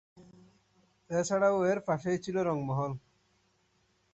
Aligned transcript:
এছাড়াও 1.09 1.57
এর 1.65 1.79
পাশেই 1.87 2.17
ছিলো 2.23 2.41
রঙ 2.43 2.57
মহল। 2.67 2.91